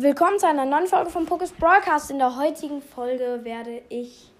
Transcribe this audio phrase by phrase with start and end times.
[0.00, 2.12] Willkommen zu einer neuen Folge vom Pokus Broadcast.
[2.12, 4.30] In der heutigen Folge werde ich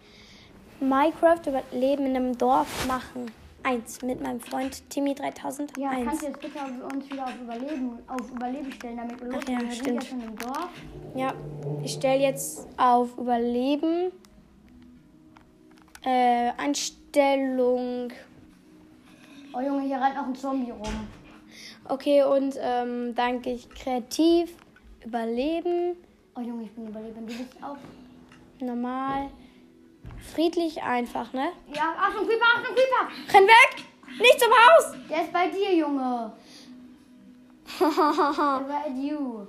[0.78, 3.28] Minecraft Überleben in einem Dorf machen.
[3.64, 5.76] Eins mit meinem Freund Timmy3001.
[5.76, 6.60] Ja, kannst du jetzt bitte
[6.92, 9.58] uns wieder auf Überleben, auf Überleben stellen, damit wir losgehen?
[9.58, 10.04] ja, wir sind stimmt.
[10.04, 10.68] ja schon im Dorf.
[11.16, 11.34] Ja,
[11.82, 14.12] ich stelle jetzt auf Überleben.
[16.04, 18.12] Äh, Einstellung.
[19.52, 21.08] Oh Junge, hier rennt noch ein Zombie rum.
[21.88, 24.54] Okay, und ähm, dann gehe ich kreativ.
[25.08, 25.96] Überleben.
[26.36, 27.26] Oh Junge, ich bin Überleben.
[27.26, 27.78] Du bist auch.
[28.60, 29.30] Normal.
[30.34, 31.52] Friedlich einfach, ne?
[31.74, 33.34] Ja, Achtung, Creeper, Achtung, Creeper!
[33.34, 33.84] Renn weg!
[34.20, 34.96] Nicht zum Haus!
[35.08, 36.32] Der ist bei dir, Junge.
[37.80, 39.46] At you.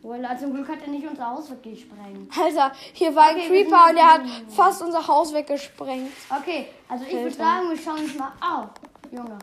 [0.00, 2.36] Voila, zum Glück hat er nicht unser Haus weggesprengt.
[2.36, 6.10] Alter, hier war ein Okay, wir Creeper und der hat fast unser Haus weggesprengt.
[6.36, 8.32] Okay, also ich würde sagen, wir schauen uns mal.
[8.40, 8.66] Au,
[9.14, 9.38] Junge.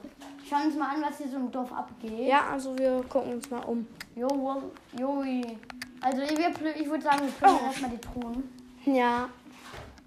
[0.49, 2.27] Schauen uns mal an, was hier so im Dorf abgeht.
[2.27, 3.85] Ja, also wir gucken uns mal um.
[4.15, 4.27] Jo,
[4.97, 5.41] Joi.
[6.01, 7.67] Also ich, wir- würde sagen, wir plündern Oh.
[7.67, 8.49] erstmal die Truhen.
[8.85, 9.29] Ja.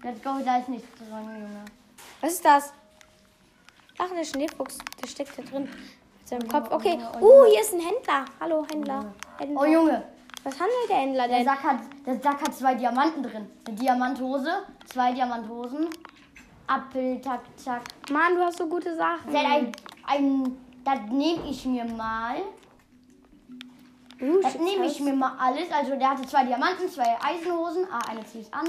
[0.03, 1.63] Let's go, da ist nichts dran, Junge.
[2.21, 2.73] Was ist das?
[3.97, 5.63] Ach, der Schneefuchs, der steckt da drin.
[5.63, 6.67] Mit seinem Kopf.
[6.71, 6.99] oh, Okay.
[7.21, 8.25] oh, Uh, hier ist ein Händler.
[8.39, 9.13] Hallo, Händler.
[9.37, 9.61] Händler.
[9.61, 10.03] Oh Junge,
[10.43, 11.45] Was handelt der Händler der denn?
[11.45, 13.47] Sack, hat, der Sack hat zwei Diamanten drin.
[13.65, 15.87] Eine Diamanthose, zwei Diamanthosen.
[16.67, 17.81] Apfel, tak, tak.
[18.11, 19.31] Mann, du hast so gute Sachen.
[19.31, 19.71] Der hat ein,
[20.05, 22.37] ein, das nehme ich mir mal.
[24.21, 25.71] Uh, Das nehme ich mir mal alles.
[25.71, 27.85] Also der hatte zwei Diamanten, zwei Eisenhosen.
[27.91, 28.67] Ah, eine ziehe ich an.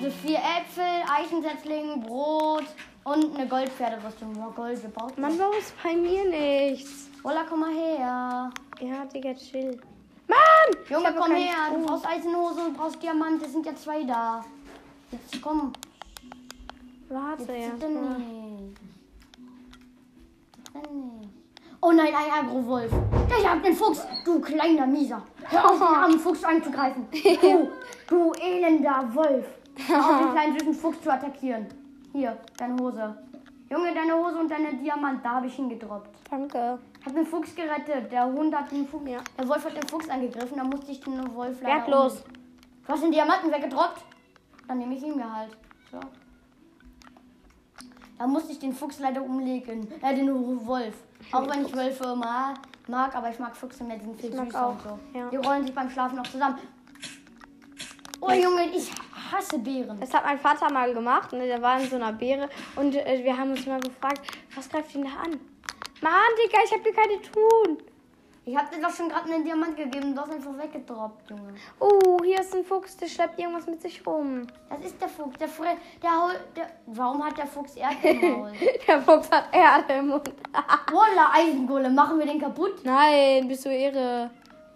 [0.00, 2.64] So vier Äpfel, Eichensetzling, Brot
[3.04, 4.32] und eine Goldpferderüstung.
[4.38, 5.16] Oh, Gold gebaut.
[5.18, 7.08] Mann, warum ist bei mir nichts?
[7.22, 8.50] Voila, komm mal her.
[8.80, 9.80] Ja, Digga, chill.
[10.28, 10.76] Mann!
[10.88, 11.54] Junge, komm her.
[11.68, 11.86] Du Strom.
[11.86, 13.42] brauchst Eisenhose und brauchst Diamant.
[13.42, 14.44] Es sind ja zwei da.
[15.10, 15.72] Jetzt komm.
[17.08, 17.88] Warte, Jetzt ja.
[20.82, 21.30] Bitte nicht.
[21.80, 22.90] Oh nein, ein Agrowolf.
[23.38, 24.06] Ich hab den Fuchs.
[24.24, 25.22] Du kleiner Mieser.
[25.44, 27.06] Hör auf, den armen Fuchs anzugreifen.
[27.12, 27.68] Du,
[28.08, 29.46] du elender Wolf.
[29.86, 31.66] Hör auf, den kleinen süßen Fuchs zu attackieren.
[32.12, 33.16] Hier, deine Hose.
[33.68, 36.08] Junge, deine Hose und deine Diamant, da habe ich hingedroppt.
[36.30, 36.78] Danke.
[37.04, 38.10] Hab den Fuchs gerettet.
[38.10, 39.08] Der Hund hat den Fuchs.
[39.08, 39.18] Ja.
[39.38, 40.56] Der Wolf hat den Fuchs angegriffen.
[40.56, 41.74] Da musste ich den Wolf leider.
[41.76, 42.20] Wertlos.
[42.20, 42.32] um-
[42.86, 44.02] Du hast den Diamanten weggedroppt?
[44.68, 45.50] Dann nehme ich ihn mir halt.
[45.90, 45.98] So.
[48.18, 49.88] Da musste ich den Fuchs leider umlegen.
[50.02, 50.28] Äh, den
[50.66, 50.94] Wolf.
[51.32, 52.54] Auch wenn ich Wölfe ma
[52.88, 55.18] mag, aber ich mag Füchse mehr, die sind viel mag süßer auch, und so.
[55.18, 55.28] ja.
[55.30, 56.58] Die rollen sich beim Schlafen noch zusammen.
[58.20, 58.90] Oh Junge, ich
[59.32, 59.98] hasse Beeren.
[60.00, 61.32] Das hat mein Vater mal gemacht.
[61.32, 61.46] Ne?
[61.46, 64.20] Der war in so einer Beere und äh, wir haben uns mal gefragt,
[64.54, 65.40] was greift ihn da an?
[66.00, 67.78] Mann, Digga, ich hab dir keine Tun.
[68.48, 70.14] Ich hab dir doch schon gerade einen Diamant gegeben.
[70.14, 71.54] Du hast einfach weggedroppt, Junge.
[71.80, 74.46] Oh, hier ist ein Fuchs, der schleppt irgendwas mit sich rum.
[74.70, 75.36] Das ist der Fuchs.
[75.38, 78.52] Der, Fre der, Hol- der Warum hat der Fuchs Erde im Maul?
[78.86, 80.30] Der Fuchs hat Erde im Mund.
[80.92, 81.92] Voila, Eisengolem.
[81.92, 82.84] Machen wir den kaputt?
[82.84, 84.30] Nein, bist du irre.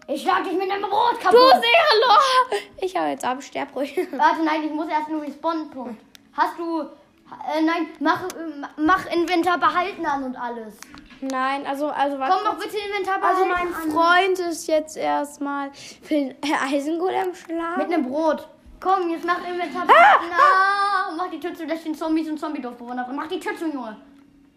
[0.05, 1.39] Ich schlag dich mit einem Brot Du kaputt.
[1.53, 3.95] bist irre, Ich hau jetzt ab, sterb ruhig.
[4.11, 5.95] Warte, nein, ich muss erst einen Respawn-Punkt.
[6.33, 6.89] Hast du.
[7.31, 10.75] Äh, nein, mach, äh, mach Inventar behalten an und alles.
[11.21, 12.33] Nein, also, also warte.
[12.35, 13.91] Komm doch bitte Inventar Also behalten mein an.
[13.91, 16.35] Freund ist jetzt erstmal für den
[16.71, 17.77] Eisengolem schlagen.
[17.77, 18.47] Mit einem Brot.
[18.79, 20.33] Komm, jetzt mach Inventar behalten.
[20.33, 23.15] Ah, mach die Tür zu, lässt den Zombies und Zombie-Dorfbewohner drin.
[23.15, 23.95] Mach die Tür zu, Junge.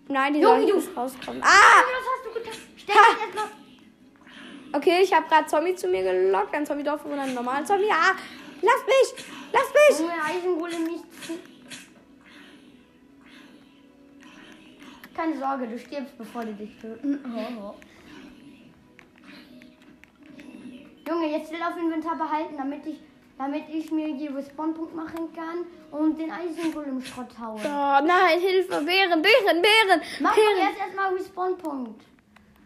[0.09, 1.43] Nein, die Junge, sollen du- nicht rauskommen.
[1.43, 1.47] Ah!
[1.47, 2.59] Was hast du getan?
[2.77, 3.45] Stell dich jetzt mal.
[4.73, 6.55] Okay, ich habe gerade Zombie zu mir gelockt.
[6.55, 7.91] Ein Zombie-Dorf und einen normalen Zombie.
[7.91, 8.15] Ah!
[8.63, 9.25] Lass mich!
[9.53, 9.99] Lass mich!
[10.01, 11.05] Junge, Eisengolem nicht.
[15.17, 17.21] Keine Sorge, du stirbst, bevor die dich töten.
[17.25, 17.75] Oh, oh.
[21.09, 22.99] Junge, jetzt will auf Inventar behalten, damit ich,
[23.39, 25.67] damit ich mir hier Respawn-Punkt machen kann
[26.01, 27.61] und den Eisengolem Schrott haue.
[27.65, 28.71] Oh nein, Hilfe!
[28.83, 30.01] Bären, Bären, Bären!
[30.21, 30.69] Mach doch Bären!
[30.71, 32.03] jetzt erstmal Respawn-Punkt.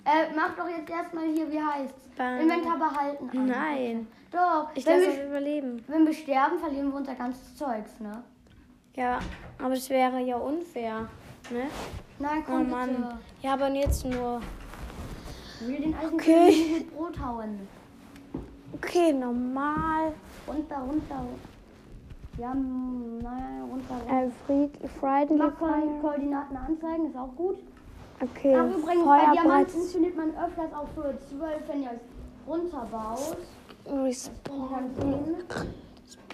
[0.05, 2.09] Äh, mach doch jetzt erstmal hier, wie heißt's?
[2.17, 3.29] Beim- Inventar behalten.
[3.31, 3.47] an.
[3.47, 4.07] Nein.
[4.31, 5.85] Doch, Ich lasse wir, es überleben.
[5.89, 8.23] wenn wir sterben, verlieren wir unser ganzes Zeugs, ne?
[8.95, 9.19] Ja,
[9.59, 11.09] aber das wäre ja unfair.
[11.51, 11.67] Ne?
[12.19, 12.89] Nein, Oh komm Mann.
[12.89, 13.19] bitte.
[13.43, 14.41] Ja, aber jetzt nur.
[15.61, 16.75] Will den Eisengolem Okay.
[16.79, 17.61] mit Brot hauen.
[18.75, 20.13] Okay, normal.
[20.47, 21.25] Runter, runter.
[22.39, 24.27] Ja, nein, runter, runter.
[24.27, 24.71] Äh, Fried,
[25.01, 25.59] Friedly Mach.
[25.59, 27.59] Koordinaten anzeigen, ist auch gut.
[28.21, 33.37] Okay, Ach, übrigens, bei Diamanten findet man öfters auch für 12, wenn ihr es runterbaut.
[33.87, 34.69] Respawn.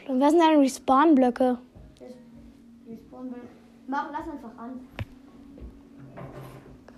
[0.09, 1.59] Was sind denn Respawn-Blöcke?
[2.01, 2.09] Das
[2.89, 3.35] Respawn
[3.87, 4.81] Mach, lass einfach an.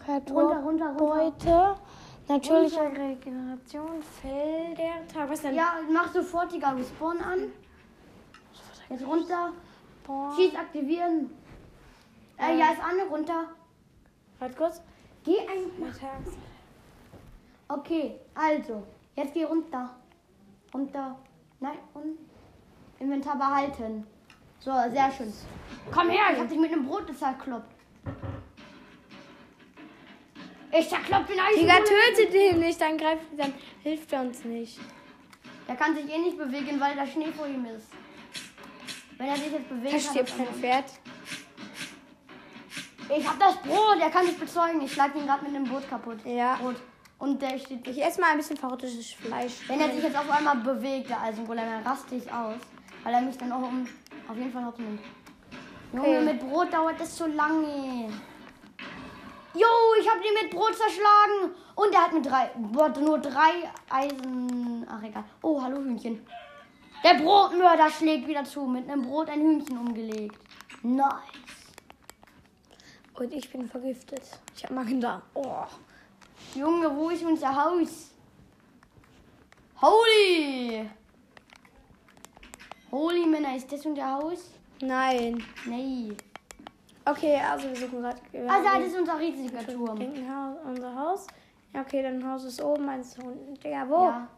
[0.08, 0.94] Runter, runter, runter.
[0.94, 1.76] Beute,
[2.28, 5.54] natürliche Regeneration, Felder, denn?
[5.54, 7.52] Ja, mach sofortiger Respawn an.
[8.88, 9.52] Jetzt runter.
[10.06, 10.32] Boah.
[10.36, 11.30] Schieß aktivieren.
[12.38, 13.46] Äh, ja, ist an, runter.
[14.38, 14.82] Warte kurz.
[15.24, 15.70] Geh ein.
[15.78, 16.36] Mittags.
[17.68, 18.82] Okay, also.
[19.16, 19.90] Jetzt geh runter.
[20.72, 21.16] Runter.
[21.58, 22.18] Nein, und
[23.00, 24.06] Inventar behalten.
[24.60, 25.32] So, sehr schön.
[25.92, 27.74] Komm her, ich hab dich mit einem Brot zerkloppt.
[30.78, 31.60] Ich zerklopp den Eisen.
[31.60, 33.52] Digga, tötet den nicht, dann greift, dann
[33.82, 34.78] hilft er uns nicht.
[35.68, 37.88] Der kann sich eh nicht bewegen, weil da Schnee vor ihm ist.
[39.18, 40.84] Wenn er sich jetzt bewegt, Da stirbt sein Pferd.
[43.16, 44.80] Ich hab das Brot, der kann sich bezeugen.
[44.82, 46.18] Ich schlag ihn gerade mit dem Brot kaputt.
[46.24, 46.56] Ja.
[46.56, 46.76] Brot.
[47.18, 47.86] Und der steht.
[47.86, 49.52] Ich esse mal ein bisschen verrottetes Fleisch.
[49.68, 52.56] Wenn er sich jetzt auf einmal bewegt, der Eisengolem, dann raste ich aus.
[53.04, 53.86] Weil er mich dann auch um,
[54.28, 55.00] auf jeden Fall hops nimmt.
[55.92, 56.24] Junge, Okay.
[56.24, 58.12] mit Brot dauert das so lange.
[59.56, 59.66] Jo,
[59.98, 61.54] ich hab den mit Brot zerschlagen.
[61.74, 64.86] Und er hat mit drei, boah, nur drei Eisen.
[64.88, 65.24] Ach egal.
[65.42, 66.26] Oh, hallo Hühnchen.
[67.02, 68.66] Der Brotmörder schlägt wieder zu.
[68.66, 70.36] Mit einem Brot ein Hühnchen umgelegt.
[70.82, 71.10] Nice.
[73.14, 74.22] Und ich bin vergiftet.
[74.54, 75.22] Ich habe Magen-Darm.
[75.34, 75.64] Oh.
[76.54, 78.10] Junge, wo ist unser Haus?
[79.80, 80.88] Holy!
[82.90, 84.50] Holy Männer, ist das unser Haus?
[84.80, 85.42] Nein.
[85.64, 86.16] Nee.
[87.08, 88.18] Okay, also wir suchen gerade.
[88.48, 89.98] Also, das ist unser riesiger Turm.
[90.00, 91.26] Haus, unser Haus.
[91.72, 93.54] Ja, okay, dein Haus ist oben, meins ist unten.
[93.54, 94.04] Digga, wo?
[94.06, 94.28] Ja.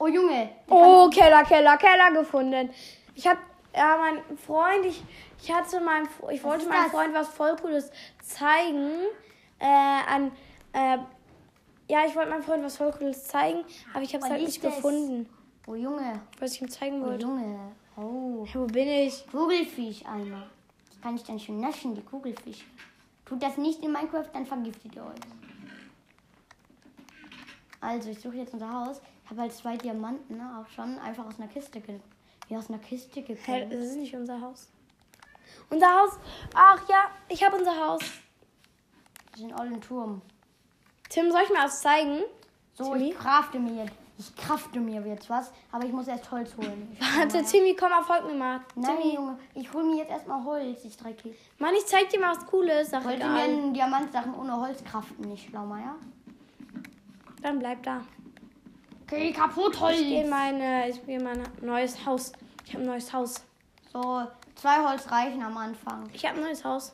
[0.00, 0.50] Oh, Junge.
[0.68, 2.70] Oh, Keller, Keller, Keller gefunden.
[3.14, 3.38] Ich hab,
[3.74, 5.02] ja, mein Freund, ich,
[5.42, 6.90] ich hatte meinem, ich wollte meinem?
[6.90, 7.90] Freund was voll Cooles
[8.22, 8.90] zeigen.
[9.60, 10.32] Äh, an,
[10.72, 10.98] äh,
[11.88, 14.42] ja, ich wollte meinem Freund was voll Cooles zeigen, aber ich habe es Was halt
[14.42, 14.76] nicht das?
[14.76, 15.28] gefunden,
[15.66, 16.20] Oh, Junge.
[16.38, 17.26] was ich ihm zeigen Oh, wollte.
[17.26, 17.58] Junge.
[17.96, 18.44] Oh.
[18.46, 19.26] Hey, wo bin ich?
[19.30, 20.42] Kugelfisch-Eimer.
[20.42, 20.57] Das
[21.02, 22.64] kann ich dann schön naschen, die Kugelfische.
[23.24, 25.20] Tut das nicht in Minecraft, dann vergiftet ihr euch.
[27.80, 29.00] Also, ich suche jetzt unser Haus.
[29.24, 32.00] Ich habe halt zwei Diamanten, ne, auch schon einfach aus einer Kiste ge
[32.48, 33.70] wie aus einer Kiste Hä, gekommen.
[33.70, 34.68] das ist nicht unser Haus.
[35.68, 36.18] Unser Haus.
[36.54, 38.00] Ach ja, ich habe unser Haus.
[39.32, 40.22] Wir sind all im Turm.
[41.10, 42.22] Tim, soll ich mir was zeigen?
[42.74, 43.10] So, Timmy?
[43.10, 43.94] ich krafte mir jetzt.
[44.20, 46.96] Ich krafte mir jetzt was, aber ich muss erst Holz holen.
[47.16, 48.60] Warte, Timmy, komm mal, folg mir mal.
[48.74, 49.14] Nein, Timmy.
[49.14, 51.38] Junge, ich hole mir jetzt erstmal Holz, ich drei Keks.
[51.58, 52.90] Mann, ich zeig dir mal was Cooles.
[52.90, 55.94] Sag Wollte mir einen Diamantsachen ohne Holz kraften, nicht schlau, ja?
[57.42, 58.00] Dann bleib da.
[59.04, 60.00] Okay, kaputt Holz.
[60.00, 62.32] Ich in meine, ich in mein neues Haus.
[62.66, 63.44] Ich habe ein neues Haus.
[63.92, 64.26] So,
[64.56, 66.10] zwei Holz reichen am Anfang.
[66.12, 66.92] Ich habe ein neues Haus.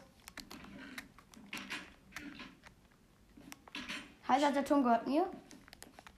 [4.29, 5.25] Heißt das, der Turm gehört mir?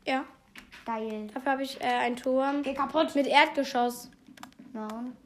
[0.04, 0.24] Ja.
[0.86, 1.26] Geil.
[1.34, 3.14] Dafür habe ich äh, einen Turm Geh kaputt.
[3.14, 4.10] mit Erdgeschoss.
[4.72, 5.16] Und?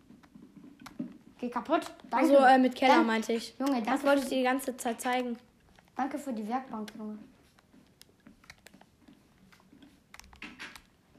[1.39, 1.83] Geh kaputt.
[2.11, 2.37] Danke.
[2.37, 3.55] Also äh, mit Keller Dank- meinte ich.
[3.59, 5.39] Junge, Das danke, wollte ich dir die ganze Zeit zeigen.
[5.97, 7.19] danke für die Werkbank, Junge.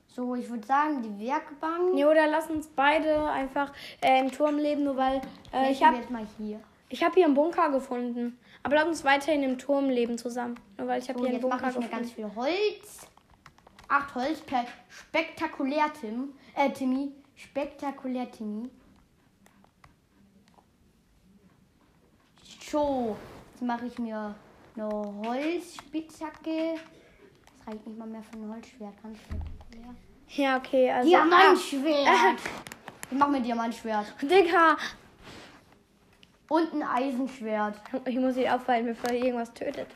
[0.07, 1.93] So, ich würde sagen, die Werkbank.
[1.93, 3.71] Nee, oder lass uns beide einfach
[4.01, 5.21] äh, im Turm leben, nur weil
[5.53, 6.59] äh, ich habe jetzt mal hier.
[6.89, 8.38] ich hab hier einen Bunker gefunden.
[8.63, 10.55] Aber lass uns weiterhin im Turm leben zusammen.
[10.77, 13.07] Nur weil ich habe So, hier einen jetzt mache Bunker ich mir ganz viel Holz.
[13.91, 16.33] Acht Holz per spektakulär, Tim.
[16.55, 17.11] Äh, Timmy.
[17.35, 18.69] Spektakulär, Timmy.
[22.69, 23.17] So,
[23.51, 24.33] jetzt mache ich mir
[24.77, 26.75] eine Holzspitzhacke.
[27.57, 28.93] Das reicht nicht mal mehr für ein Holzschwert.
[29.03, 29.95] Ganz spektakulär.
[30.29, 30.89] Ja, okay.
[30.89, 32.39] Also, Diamantschwert.
[33.11, 34.05] Ich mache mir Diamantschwert.
[34.21, 34.77] Digga.
[36.47, 37.75] Und ein Eisenschwert.
[38.05, 39.88] Ich muss ihn aufhalten, bevor irgendwas tötet.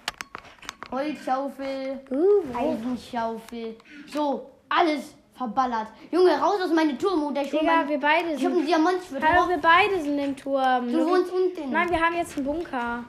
[0.96, 2.00] Holzschaufel.
[2.10, 2.58] Uh?
[2.58, 3.76] Eisenschaufel.
[4.08, 5.88] So, alles verballert.
[6.10, 8.62] Junge, raus aus meinem Turm oder ich Digga, mein, wir beide Ich hab sind.
[8.62, 9.24] ein Diamantschwert.
[9.24, 10.92] Hallo, wir beide sind im Turm.
[10.92, 11.72] Du wohnst unten.
[11.72, 13.04] Nein, wir haben jetzt einen Bunker.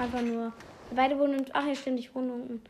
[0.00, 0.52] Einfach nur.
[0.88, 1.44] Wir beide wohnen im.
[1.52, 2.62] Ach ja, stimmt, ich wohne unten.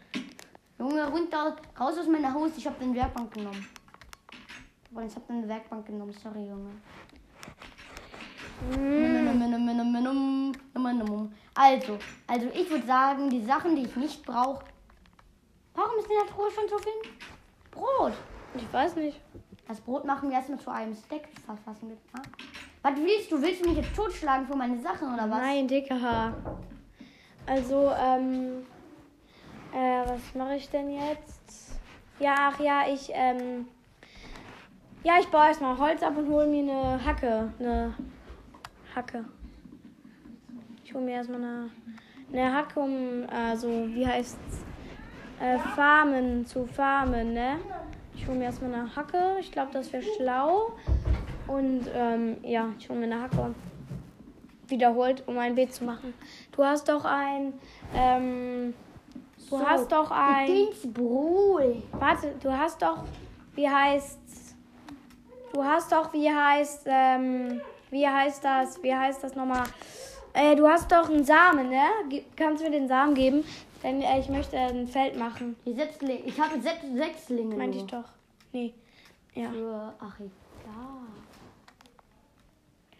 [0.78, 2.50] Junge, runter, raus aus meiner Haus.
[2.56, 3.64] Ich hab den Werkbank genommen.
[5.06, 6.12] Ich hab den Werkbank genommen.
[6.12, 6.70] Sorry, Junge.
[11.54, 14.64] Also, also ich würde sagen, die Sachen, die ich nicht brauche.
[15.74, 16.92] Warum ist in der Truhe schon so viel
[17.70, 18.12] Brot?
[18.54, 19.20] Ich weiß nicht.
[19.66, 21.88] Das Brot machen wir erstmal zu einem verfassen.
[21.88, 22.22] Mit, ah.
[22.82, 23.42] Was willst du?
[23.42, 25.38] Willst du mich jetzt totschlagen für meine Sachen oder was?
[25.38, 26.32] Nein, Dicker.
[27.46, 28.66] Also, ähm.
[29.74, 31.78] Äh, was mache ich denn jetzt?
[32.18, 33.68] Ja, ach ja, ich, ähm.
[35.04, 37.52] Ja, ich baue erstmal Holz ab und hole mir eine Hacke.
[37.58, 37.94] Eine
[38.98, 39.24] Hacke.
[40.84, 41.70] Ich hole mir erstmal eine,
[42.32, 44.64] eine Hacke, um, also, wie heißt's?
[45.40, 47.58] Äh, Farmen, zu farmen, ne?
[48.16, 49.36] Ich hole mir erstmal eine Hacke.
[49.38, 50.72] Ich glaube, das wäre schlau.
[51.46, 53.54] Und, ähm, ja, ich hole mir eine Hacke
[54.66, 56.12] wiederholt, um ein Beet zu machen.
[56.50, 57.52] Du hast doch ein,
[57.94, 58.74] ähm,
[59.48, 61.84] du hast doch ein, Dings Brot.
[61.92, 63.04] warte, du hast doch,
[63.54, 64.18] wie heißt,
[65.52, 69.64] du hast doch, wie heißt, ähm, wie heißt das, wie heißt das nochmal?
[70.34, 71.84] Äh, du hast doch einen Samen, ne?
[72.36, 73.44] Kannst du mir den Samen geben?
[73.82, 75.56] Denn äh, ich möchte ein Feld machen.
[75.64, 76.20] Die Setzlinge.
[76.24, 77.56] Ich habe sechs Sechslinge.
[77.56, 78.04] Meinte ich doch.
[78.52, 78.74] Nee.
[79.34, 79.50] Ja.
[79.50, 80.32] Für, ach egal.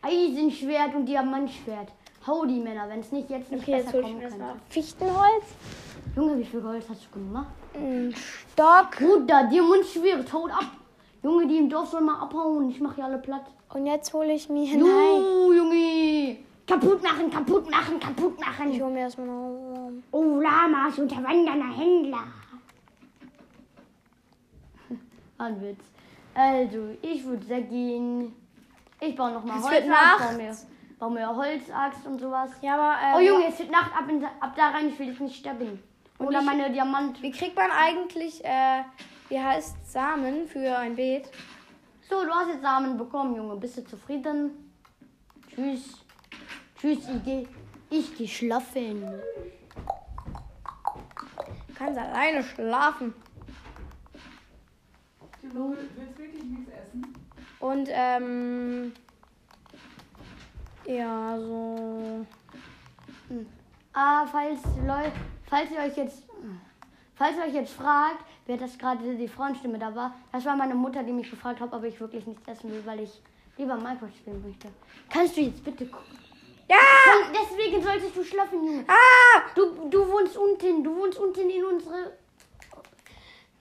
[0.01, 1.89] Eisenschwert und Diamantschwert.
[2.27, 4.61] Hau die Männer, wenn es nicht jetzt nicht Okay, jetzt besser hol ich kommen könnte.
[4.69, 5.45] Fichtenholz.
[6.15, 7.53] Junge, wie viel Gold hast du gemacht?
[7.75, 8.15] Ein
[8.53, 8.91] Stock.
[8.99, 10.71] Bruder, Diamantschwert, haut ab.
[11.23, 12.71] Junge, die im Dorf soll mal abhauen.
[12.71, 13.47] Ich mach hier alle platt.
[13.75, 14.67] Und jetzt hole ich mir.
[14.77, 14.81] Nein.
[14.81, 16.37] Jo, Junge.
[16.67, 18.73] Kaputt machen, kaputt machen, kaputt Ich machen.
[18.83, 19.91] hole mir erstmal noch.
[20.11, 22.25] Oh, Lamas, unterwandernder Händler.
[25.39, 25.85] Ein Witz.
[26.35, 28.35] Also, ich würde sagen,
[29.01, 30.19] ich baue noch mal Es Holz wird Nacht.
[30.29, 30.57] Baue mir,
[30.99, 32.51] baue mir Holzaxt und sowas.
[32.61, 32.97] Ja, aber.
[33.03, 35.37] Äh, Oh Junge, es wird Nacht, ab, in, ab da rein, ich will jetzt nicht
[35.37, 35.83] sterben.
[36.19, 37.23] Oder ich- meine Diamant.
[37.23, 38.83] Wie kriegt man eigentlich, äh,
[39.29, 41.31] wie heißt Samen für ein Beet?
[42.09, 43.57] So, du hast jetzt Samen bekommen, Junge.
[43.57, 44.73] Bist du zufrieden?
[45.49, 46.03] Tschüss.
[46.79, 47.47] Tschüss, ich geh,
[47.91, 49.03] ich geh schlafen.
[51.67, 53.13] Du kannst alleine schlafen.
[55.43, 57.15] Du willst wirklich nichts essen?
[57.61, 58.93] Und, ähm.
[60.87, 62.25] Ja, so.
[63.93, 65.11] Ah, falls, Leu
[65.45, 66.23] falls ihr euch jetzt,
[67.17, 70.75] falls ihr euch jetzt fragt, wer das gerade die Frauenstimme da war, das war meine
[70.75, 73.21] Mutter, die mich gefragt hat, ob ich wirklich nichts essen will, weil ich
[73.57, 74.69] lieber Minecraft spielen möchte.
[75.11, 76.19] Kannst du jetzt bitte gucken?
[76.69, 76.77] Ja!
[77.33, 78.85] Deswegen solltest du schlafen, Junge.
[78.89, 79.43] Ah!
[79.55, 82.13] Du, du wohnst unten, du wohnst unten in unsere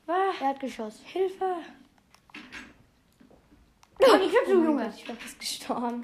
[0.06, 0.42] Was?
[0.42, 1.02] Erdgeschoss.
[1.04, 1.56] Hilfe!
[4.00, 4.94] Oh, die Tür zu, mein Junge.
[4.96, 6.04] Ich bin fast gestorben.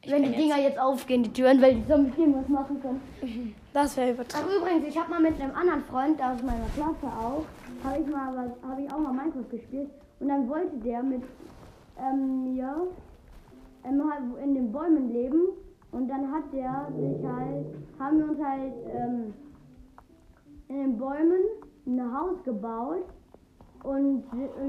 [0.00, 3.54] Ich Wenn die Dinger jetzt aufgehen, die Türen, weil die Zombies irgendwas machen können.
[3.74, 4.46] Das wäre übertrieben.
[4.48, 7.44] Ach übrigens, ich habe mal mit einem anderen Freund aus meiner Klasse auch,
[7.84, 9.90] habe ich mal was, habe ich auch mal Minecraft gespielt.
[10.20, 11.22] Und dann wollte der mit
[11.98, 12.88] ähm, mir
[13.84, 15.48] ähm, in den Bäumen leben.
[15.92, 17.66] Und dann hat der sich halt,
[17.98, 19.34] haben wir uns halt ähm,
[20.68, 21.42] in den Bäumen
[21.86, 23.04] ein Haus gebaut
[23.84, 24.24] und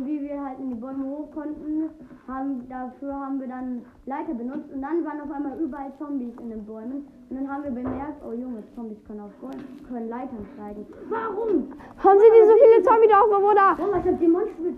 [0.06, 1.90] wie wir halt in die Bäume hoch konnten,
[2.28, 6.50] haben, dafür haben wir dann Leiter benutzt und dann waren auf einmal überall Zombies in
[6.50, 10.46] den Bäumen und dann haben wir bemerkt, oh Junge, Zombies können auf Bäumen, können Leitern
[10.54, 10.86] steigen.
[11.10, 11.74] Warum?
[11.98, 13.76] Haben Sie die so viele Zombies drauf, Bruder?
[13.78, 14.12] Warum, was hat?
[14.12, 14.76] Was Dämon spürt?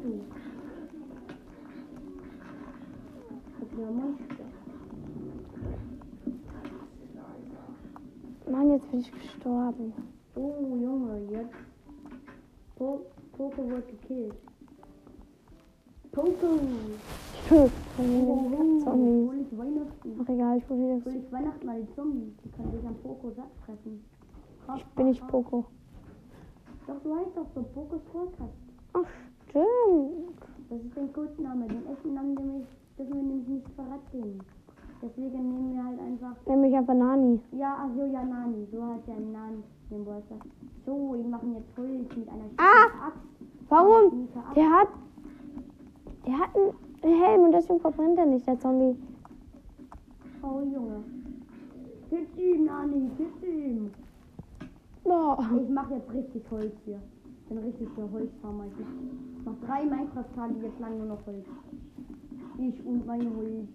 [8.50, 9.94] Mann, jetzt bin ich gestorben.
[10.36, 11.56] Oh Junge, jetzt.
[12.76, 13.02] Po
[13.38, 14.36] Poco wird gekillt.
[16.12, 16.60] Poco!
[17.48, 17.72] Tschüss.
[18.84, 19.48] Zombies.
[19.58, 19.88] hol.
[20.22, 21.16] Ach egal, ich probiere Hol das.
[21.16, 22.34] ich Weihnachten mal die Zombies.
[22.44, 24.04] Die können sich am Poco satt fressen.
[24.76, 25.66] Ich bin nicht Poco.
[26.88, 28.54] Doch, du heißt doch so Pocos Podcast.
[28.94, 29.06] Ach,
[29.50, 30.40] stimmt.
[30.70, 31.68] Das ist dein Codename.
[31.68, 34.40] Den echten Namen nämlich, dürfen wir nämlich nicht verraten.
[35.02, 36.36] Deswegen nehmen wir halt einfach.
[36.46, 37.40] Nenn mich einfach Nani.
[37.52, 38.68] Ja, ach so, ja, Nani.
[38.72, 39.64] So heißt ja ein Nani.
[39.92, 40.36] Den Bolster.
[40.86, 43.08] So, wir machen jetzt Holz mit einer Ah!
[43.08, 43.20] Axt.
[43.68, 44.30] Warum?
[44.56, 44.88] Der hat.
[46.26, 48.98] Der hat einen Helm und deswegen verbrennt er nicht, der Zombie.
[50.42, 51.04] Oh, Junge.
[52.10, 53.92] Kiss ihm, Nani, kiss ihm.
[55.04, 55.38] Boah.
[55.62, 57.02] Ich mache jetzt richtig Holz hier.
[57.26, 58.66] Ich bin richtig der Holzfarmer.
[58.68, 58.74] Ich
[59.44, 61.46] mach, mach drei Minecraft-Tage jetzt lang nur noch Holz.
[62.60, 63.68] Ich und mein Holz.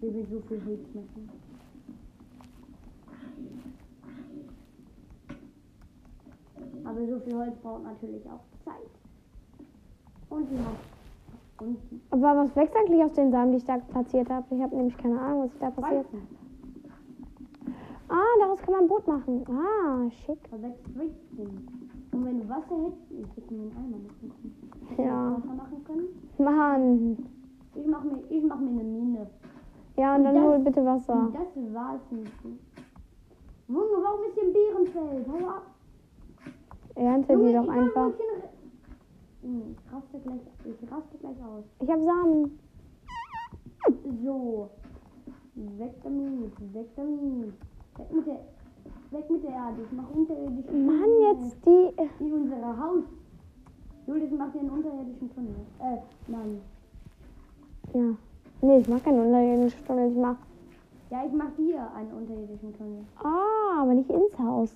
[0.00, 1.28] Wir will so viel Holz machen.
[6.84, 8.74] Aber so viel Holz braucht natürlich auch Zeit.
[10.30, 10.56] Und die.
[11.64, 11.76] Und
[12.10, 14.46] Aber was wächst eigentlich aus den Samen, die ich da platziert habe?
[14.54, 16.06] Ich habe nämlich keine Ahnung, was da passiert.
[18.08, 19.44] Ah, daraus kann man ein Boot machen.
[19.48, 20.38] Ah, schick.
[20.50, 21.68] Da wächst Weizen.
[22.12, 24.32] Und wenn du Wasser hättest, ich hätte mir einen Eimer machen
[24.96, 25.06] können.
[25.06, 25.36] Ja.
[25.36, 26.08] ich Wasser machen können?
[26.38, 27.18] Mann.
[27.74, 29.26] Ich mach mir, ich mach mir eine Mine.
[29.96, 31.28] Ja, und dann Das- hol bitte Wasser.
[31.32, 32.32] Das war's nicht.
[33.68, 35.26] Junge, warum ist hier ein Bärenfeld?
[35.28, 35.66] Hau ab.
[36.98, 38.10] Ernte Junge, die doch einfach.
[39.42, 41.64] Junge, Ich raste gleich, ich raste gleich aus.
[41.80, 42.58] Ich habe Samen.
[44.22, 44.68] So.
[45.54, 47.52] Weg damit, weg damit.
[47.96, 48.40] Weg mit der,
[49.10, 49.82] weg mit der Erde.
[49.82, 51.22] Ich mach unterirdische Mann, Tunnel.
[51.22, 52.24] jetzt die.
[52.24, 53.04] Wie unser Haus.
[54.06, 55.54] Julius macht hier einen unterirdischen Tunnel.
[55.80, 56.60] Äh, nein.
[57.94, 58.16] Ja.
[58.60, 60.10] Nee, ich mag keinen unterirdischen Tunnel.
[60.10, 60.36] Ich mach.
[61.10, 63.04] Ja, ich mach hier einen unterirdischen Tunnel.
[63.22, 64.74] Ah, aber nicht ins Haus.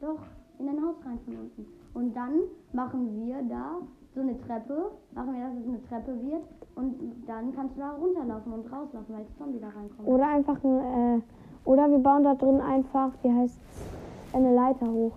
[0.00, 0.18] Doch,
[0.60, 1.66] in ein Haus rein von unten.
[1.94, 2.32] Und dann
[2.72, 3.78] machen wir da
[4.14, 6.42] so eine Treppe, machen wir, dass es eine Treppe wird.
[6.76, 6.94] Und
[7.26, 10.06] dann kannst du da runterlaufen und rauslaufen, weil das Zombie da reinkommt.
[10.06, 11.18] Oder einfach ein.
[11.18, 11.20] Äh,
[11.64, 13.60] oder wir bauen da drin einfach, wie heißt
[14.32, 15.12] eine Leiter hoch.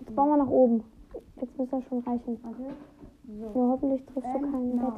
[0.00, 0.82] Jetzt bauen wir nach oben.
[1.40, 2.38] Jetzt muss das schon reichen.
[2.42, 2.74] Warte.
[3.28, 3.58] So.
[3.58, 4.94] Nur hoffentlich triffst du keinen Bett.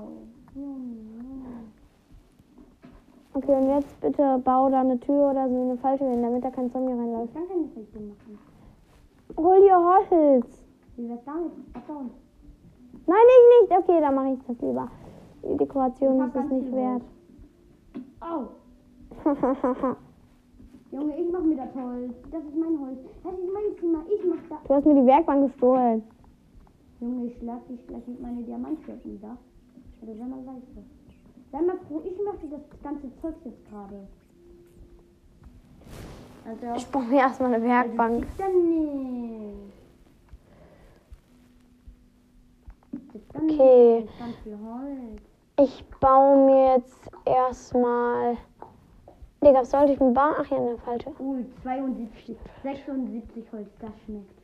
[3.32, 6.50] Okay, und jetzt bitte bau da eine Tür oder so eine Falltür hin, damit da
[6.50, 7.32] kein Zombie Ich reinläuft.
[7.34, 8.38] kann keine Fläche machen.
[9.36, 10.66] Hol dir Holz.
[10.96, 11.52] Wie wär's damit?
[11.74, 12.10] Abbauen.
[13.06, 13.78] Nein, ich nicht.
[13.78, 14.88] Okay, dann mache ich das lieber.
[15.44, 17.02] Die Dekoration Ich ist es nicht wert.
[18.20, 18.48] Au.
[20.90, 22.12] Junge, ich mach mir das Holz.
[22.32, 22.98] Das ist mein Holz.
[23.22, 24.02] Das ist mein Zimmer.
[24.12, 24.58] Ich mach das.
[24.66, 26.02] du hast mir die Werkbank gestohlen.
[27.00, 29.36] Junge, ich schlag dich gleich mit meinen Diamantschwerten nieder.
[30.02, 30.84] Oder sei mal leise.
[31.52, 34.06] Sei mal froh, ich möchte das ganze Zeug jetzt gerade.
[36.46, 38.20] Also, Ich brauche mir erstmal eine Werkbank.
[38.20, 38.40] Nicht.
[43.12, 44.06] Das dann Okay.
[45.60, 48.36] Ich baue mir jetzt erstmal.
[49.42, 50.34] Digga, was sollte ich mir bauen?
[50.38, 51.10] Ach ja, eine falsche.
[51.20, 54.40] Ui, 72, 76 Holz, das schmeckt.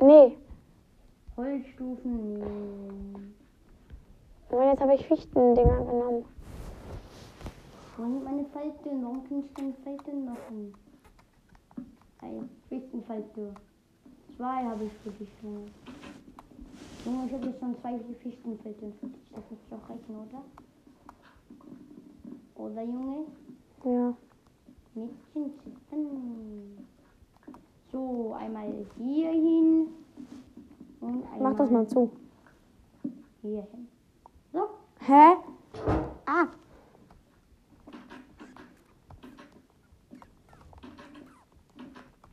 [0.00, 0.36] Nee.
[1.36, 3.39] Holzstufen, nee.
[4.50, 6.24] Und jetzt habe ich Fichtendinger genommen.
[7.98, 10.74] Und meine Falten, warum kann ich keine Falten machen?
[12.20, 13.54] Ein Fichtenfalte.
[14.36, 15.66] Zwei habe ich für dich, Junge.
[17.04, 19.30] Junge, ich habe jetzt schon zwei Fichtenfalten für dich.
[19.34, 20.44] Das muss doch reichen, oder?
[22.56, 23.24] Oder, Junge?
[23.84, 24.14] Ja.
[24.94, 26.86] Mädchen zittern.
[27.92, 29.86] So, einmal hier hin.
[31.00, 32.10] Und einmal Mach das mal zu.
[33.42, 33.88] hier hin.
[35.10, 35.36] Hä?
[36.26, 36.46] Ah.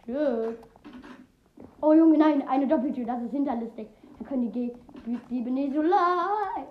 [0.05, 0.55] tschüss.
[1.81, 3.87] Oh Junge, nein, eine Doppeltür, das ist hinterlistig.
[4.19, 4.71] Dann können die
[5.29, 6.67] Diebe nicht so leid.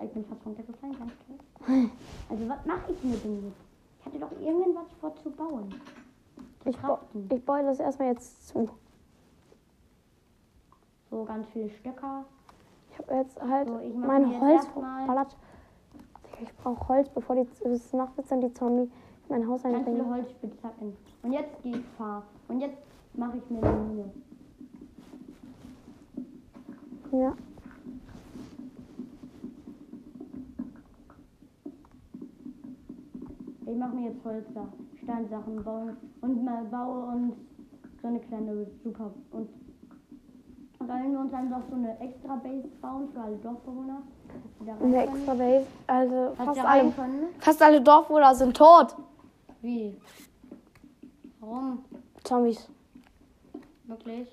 [0.00, 1.90] Ich bin fast runtergefallen, ganz toll.
[2.28, 3.60] Also was mache ich mir denn jetzt?
[4.00, 5.72] Ich hatte doch irgendwas vor zu bauen.
[6.64, 8.68] Ich, ba ich baue das erstmal jetzt zu.
[11.10, 12.24] So ganz viele Stöcker.
[12.94, 15.36] Ich habe jetzt halt So, ich mein Holz verballert.
[16.40, 17.46] Ich brauche Holz, bevor die
[17.96, 18.90] macht jetzt dann die Zombie in
[19.28, 20.14] mein Haus Ganz viele einbringen.
[20.14, 20.96] Holzspitzhacken.
[21.22, 22.22] Und jetzt gehe ich fahr.
[22.46, 22.78] Und jetzt
[23.14, 24.10] mache ich mir eine Mine.
[27.12, 27.34] Ja.
[33.66, 34.68] Ich mache mir jetzt Holzer,
[35.02, 37.34] Steinsachen bauen und mal baue uns
[38.00, 39.48] so eine kleine Super und
[40.86, 44.02] sollen wir uns einfach so eine extra Base bauen für alle Dorfbewohner?
[44.80, 45.66] Eine extra Base.
[45.86, 46.92] Also fast alle,
[47.38, 48.96] fast alle Dorfbewohner sind tot.
[49.60, 49.96] Wie?
[51.40, 51.84] Warum?
[52.22, 52.68] Zombies.
[53.84, 54.28] Wirklich?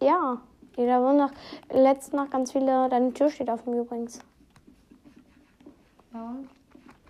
[0.00, 0.40] Ja.
[0.76, 1.32] Jeder wurden nach
[1.72, 2.88] letzte Nacht ganz viele.
[2.88, 4.20] Deine Tür steht mir übrigens.
[6.12, 6.48] Ja und?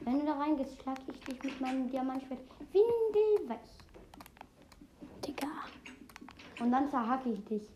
[0.03, 2.39] Wenn du da reingehst, schlag ich dich mit meinem Diamantschwert
[2.73, 3.59] windelweich.
[5.27, 5.49] Digga.
[6.61, 7.69] Und dann zerhacke ich dich.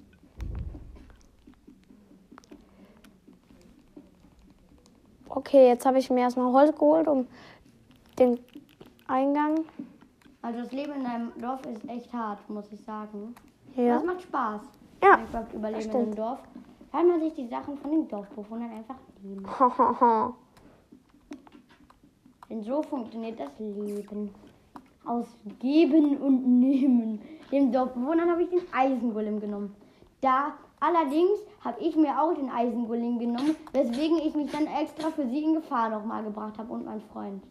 [5.30, 7.26] Okay, jetzt habe ich mir erstmal Holz geholt, um
[8.18, 8.40] den
[9.06, 9.60] Eingang.
[10.42, 13.34] Also das Leben in einem Dorf ist echt hart, muss ich sagen.
[13.76, 13.94] Ja.
[13.94, 14.62] Das macht Spaß.
[15.02, 16.04] Ja, Einfach überleben in stimmt.
[16.06, 16.38] einem Dorf.
[16.90, 19.46] Weil man sich die Sachen von den Dorfbewohnern einfach nehmen.
[22.50, 24.34] Denn so funktioniert das Leben.
[25.04, 25.28] Aus
[25.60, 27.20] Geben und Nehmen.
[27.52, 29.74] Den Dorfbewohnern habe ich den Eisengolem genommen.
[30.20, 35.26] Da allerdings habe ich mir auch den Eisengolem genommen, weswegen ich mich dann extra für
[35.26, 37.42] sie in Gefahr nochmal gebracht habe und mein Freund.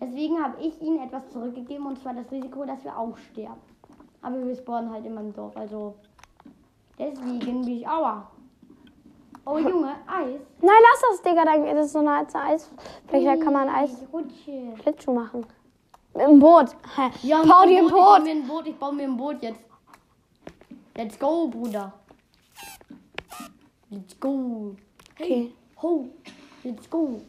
[0.00, 3.60] Deswegen habe ich ihnen etwas zurückgegeben und zwar das Risiko, dass wir auch sterben.
[4.22, 5.94] Aber wir spawnen halt in meinem Dorf, also
[6.98, 8.30] deswegen bin ich aua.
[9.48, 10.40] Oh Junge, Eis.
[10.60, 11.44] Nein, lass das, Digga.
[11.44, 13.26] Dann das ist so eine alte Eisfläche.
[13.26, 14.74] Da kann man Eis rutsche.
[14.82, 15.46] Schlittschuh machen.
[16.14, 16.74] Im Boot.
[16.96, 17.10] Hä?
[17.22, 18.24] Ja, Bau dir ein Ich baue Boot.
[18.24, 18.66] mir ein Boot.
[18.66, 19.60] Ich baue mir ein Boot jetzt.
[20.96, 21.92] Let's go, Bruder.
[23.96, 24.76] Let's go.
[25.14, 25.52] Okay.
[25.80, 26.10] Ho.
[26.62, 27.22] Let's go.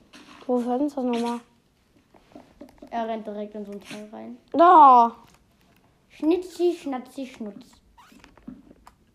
[0.46, 1.40] Wo ist das nochmal?
[2.92, 4.38] Er rennt direkt in so ein Teil rein.
[4.52, 5.16] Da.
[6.10, 7.68] Schnitzi, schnatzi, schnutz.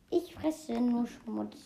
[0.08, 1.58] Ich fresse nur Schmutz.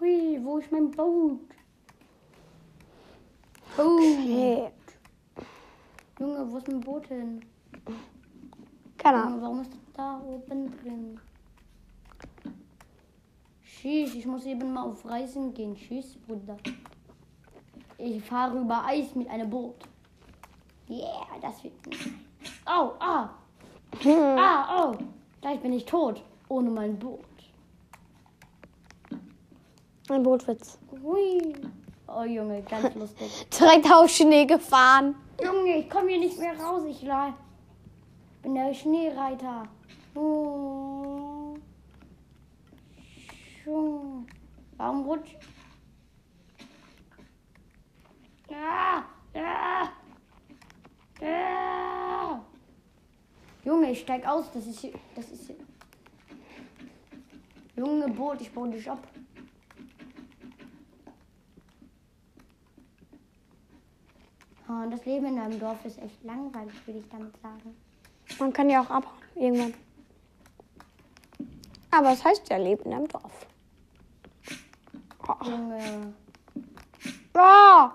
[0.00, 1.40] Hui, wo ist mein Boot?
[3.76, 3.86] Boot.
[3.86, 4.72] Okay.
[6.18, 7.44] Junge, wo ist mein Boot hin?
[8.98, 9.42] Keine Ahnung.
[9.42, 11.20] Warum ist das da oben drin?
[13.64, 15.76] Tschüss, ich muss eben mal auf Reisen gehen.
[15.76, 16.56] Tschüss, Bruder.
[17.98, 19.76] Ich fahre über Eis mit einem Boot.
[20.88, 21.74] Yeah, das wird.
[22.64, 23.30] Au, ah,
[24.04, 24.96] ah, oh.
[25.40, 26.22] Gleich bin ich tot.
[26.48, 27.20] Ohne mein Boot.
[30.08, 30.78] Ein Bootwitz.
[31.02, 31.54] Hui.
[32.06, 33.46] Oh, Junge, ganz lustig.
[33.50, 35.16] Direkt auf Schnee gefahren.
[35.42, 36.82] Junge, ich komme hier nicht mehr raus.
[36.86, 37.04] Ich
[38.42, 39.68] bin der Schneereiter.
[43.62, 44.26] Schon.
[44.78, 45.36] Warum rutscht?
[48.50, 49.88] Ah, ah,
[51.20, 52.40] ah.
[53.62, 54.50] Junge, ich steig aus.
[54.52, 55.56] Das ist hier, das ist hier.
[57.76, 59.06] Junge Boot, ich baue dich ab.
[64.66, 67.76] Ah, das Leben in einem Dorf ist echt langweilig, würde ich damit sagen.
[68.38, 69.74] Man kann ja auch abhauen, irgendwann.
[71.96, 73.46] Aber es heißt ja Leben im Dorf.
[75.44, 76.12] Junge.
[77.34, 77.88] Oh!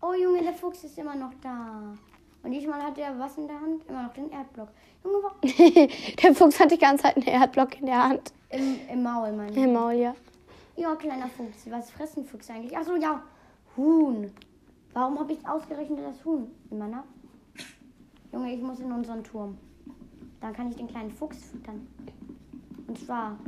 [0.00, 1.96] Oh Junge, der Fuchs ist immer noch da.
[2.42, 3.84] Und diesmal hat er was in der Hand?
[3.88, 4.68] Immer noch den Erdblock.
[5.02, 5.38] Junge, warum?
[6.22, 8.32] der Fuchs hat die ganze Zeit einen Erdblock in der Hand.
[8.50, 9.56] Im, Im Maul, meine ich.
[9.56, 10.14] Im Maul, ja.
[10.76, 11.68] Ja, kleiner Fuchs.
[11.68, 12.76] Was fressen Füchse eigentlich?
[12.76, 13.22] Achso, ja.
[13.76, 14.32] Huhn.
[14.92, 17.02] Warum habe ich ausgerechnet das Huhn in meiner?
[18.32, 19.58] Junge, ich muss in unseren Turm.
[20.40, 21.88] Dann kann ich den kleinen Fuchs füttern.
[22.88, 23.38] Und zwar,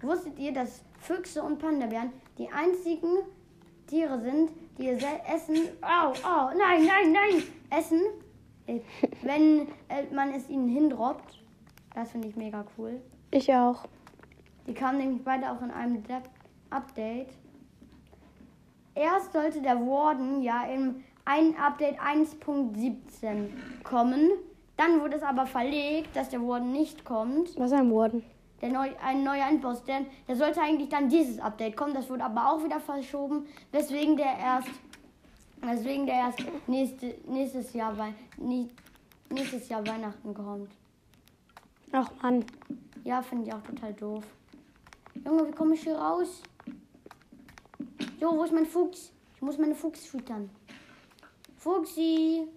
[0.00, 3.18] wusstet ihr, dass Füchse und Panda-Bären die einzigen
[3.86, 4.98] Tiere sind, die ihr
[5.32, 5.56] essen.
[5.82, 7.42] Au, au, nein, nein, nein!
[7.70, 8.00] Essen,
[8.66, 8.80] äh,
[9.22, 11.38] wenn äh, man es ihnen hindroppt.
[11.94, 13.00] Das finde ich mega cool.
[13.30, 13.84] Ich auch.
[14.66, 16.16] Die kamen nämlich beide auch in einem De
[16.70, 17.28] Update.
[18.94, 24.30] Erst sollte der Warden ja im ein Update 1.17 kommen.
[24.76, 27.58] Dann wurde es aber verlegt, dass der Warden nicht kommt.
[27.58, 28.24] Was ist ein Warden?
[28.64, 31.92] Der neu, ein neuer Endboss, der, der sollte eigentlich dann dieses Update kommen.
[31.92, 34.70] Das wurde aber auch wieder verschoben, weswegen der erst,
[35.60, 37.94] weswegen der erst nächste, nächstes Jahr
[39.28, 40.70] nächstes Jahr Weihnachten kommt.
[41.92, 42.42] Ach Mann.
[43.04, 44.24] Ja, finde ich auch total doof.
[45.22, 46.42] Junge, wie komme ich hier raus?
[48.18, 49.12] Jo, wo ist mein Fuchs?
[49.36, 50.48] Ich muss meine Fuchs füttern.
[51.58, 52.48] Fuchsi.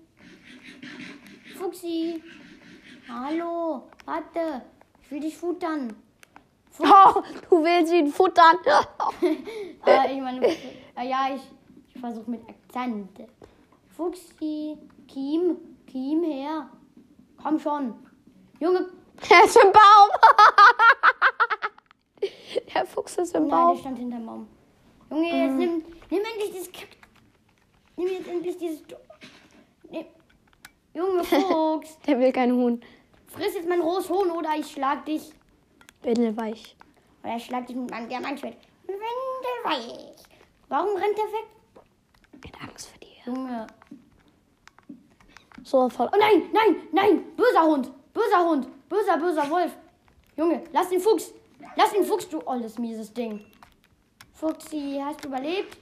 [1.58, 2.24] Fuchsi.
[3.10, 4.62] Hallo, warte.
[5.08, 5.96] Ich will dich futtern.
[6.80, 8.58] Oh, du willst ihn futtern.
[9.86, 11.42] Äh, ich meine, äh, ja, ich,
[11.96, 13.10] ich versuche mit Akzent.
[13.96, 14.78] Fuchsi.
[15.08, 15.56] Kim.
[15.88, 16.70] Kim her.
[17.42, 17.94] Komm schon.
[18.60, 18.80] Junge,
[19.30, 20.10] er ist im Baum.
[22.76, 23.78] der Fuchs ist im Nein, der Baum.
[23.78, 24.48] stand hinterm Baum.
[25.10, 26.90] Junge, jetzt nimm, nimm endlich dieses Kack.
[27.96, 28.82] Nimm jetzt endlich dieses.
[29.90, 30.06] Nimm.
[30.94, 32.82] Junge Fuchs, Der will kein Huhn.
[33.28, 35.32] Friss jetzt mein rohes Huhn oder ich schlag dich.
[36.02, 36.76] Windelweich.
[37.24, 38.58] Oder ich schlag dich mit meinem Diamantschwert.
[38.86, 40.16] Windelweich.
[40.70, 41.48] Warum rennt der weg?
[42.44, 43.08] Mit Angst vor dir.
[43.26, 43.68] Junge.
[45.64, 46.10] So voll.
[46.14, 47.36] Oh nein, nein, nein.
[47.36, 47.92] Böser Hund.
[48.14, 48.68] Böser Hund.
[48.90, 49.76] Böser, böser Wolf.
[50.36, 51.34] Junge, lass den Fuchs.
[51.76, 53.46] Lass den Fuchs, du olles, mieses Ding.
[54.34, 55.78] Fuchsi, hast du überlebt?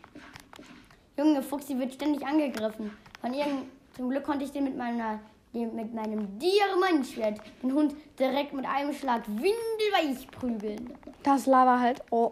[1.17, 2.95] Junge, Fuchsi wird ständig angegriffen.
[3.21, 3.69] Von irgend...
[3.95, 5.19] Zum Glück konnte ich den mit meiner
[5.55, 10.93] den, mit meinem Diamantschwert den Hund direkt mit einem Schlag windelweich prügeln.
[11.23, 12.01] Das Lava halt.
[12.11, 12.31] Oh.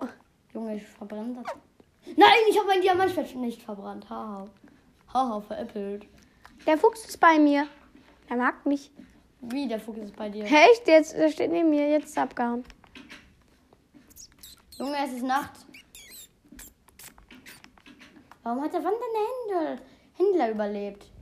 [0.53, 1.53] Junge, ich verbrenne das.
[2.17, 4.09] Nein, ich habe mein Diamantschwert nicht verbrannt.
[4.09, 4.47] Haha.
[5.11, 6.05] Haha, veräppelt.
[6.67, 7.67] Der Fuchs ist bei mir.
[8.29, 8.91] Er mag mich.
[9.41, 10.43] Wie, der Fuchs ist bei dir?
[10.43, 10.87] Echt?
[10.87, 11.89] Jetzt der steht neben mir.
[11.89, 12.63] Jetzt ist er abgehauen.
[14.77, 15.65] Junge, es ist Nacht.
[18.43, 19.05] Warum hat der wandernde
[19.47, 19.85] Händler,
[20.17, 21.12] Händler überlebt?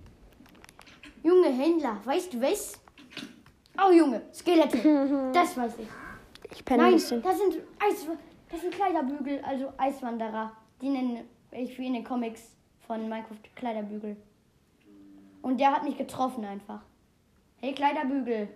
[1.24, 2.80] Junge Händler, weißt du was?
[3.78, 4.78] Oh Junge, Skelette.
[5.34, 5.88] Das weiß ich.
[6.52, 7.22] Ich penne ein Nein, bisschen.
[7.22, 8.08] das sind Eis,
[8.50, 10.52] das sind Kleiderbügel, also Eiswanderer.
[10.82, 12.56] Die nennen ich wie in den Comics
[12.88, 14.18] von Minecraft Kleiderbügel.
[15.42, 16.82] Und der hat mich getroffen einfach.
[17.58, 18.50] Hey Kleiderbügel.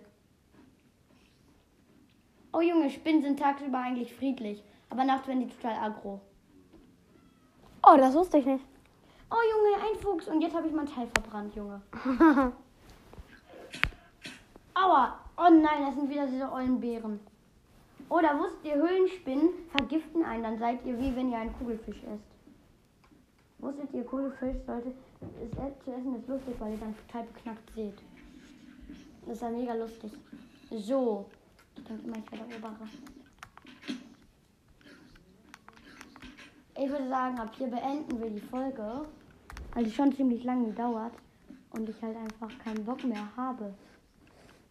[2.52, 6.20] Oh Junge, Spinnen sind tagsüber eigentlich friedlich, aber nachts werden die total aggro.
[7.86, 8.64] Oh, das wusste ich nicht.
[9.30, 11.80] Oh Junge, ein Fuchs und jetzt habe ich mein Teil verbrannt, Junge.
[14.74, 15.18] Aua.
[15.38, 17.20] Oh nein, das sind wieder diese ollen Beeren.
[18.08, 22.24] Oder wusstet ihr, Höhlenspinnen vergiften einen, dann seid ihr wie wenn ihr einen Kugelfisch esst.
[23.58, 27.70] Wusstet ihr, Kugelfisch sollte es e- zu essen ist lustig, weil ihr dann total beknackt
[27.74, 27.98] seht.
[29.26, 30.12] Das ist ja mega lustig.
[30.70, 31.26] So.
[31.76, 32.88] Ich denke immer, ich werde Obere.
[36.78, 39.02] Ich würde sagen, ab hier beenden wir die Folge.
[39.74, 41.12] Weil die schon ziemlich lange dauert.
[41.70, 43.74] Und ich halt einfach keinen Bock mehr habe.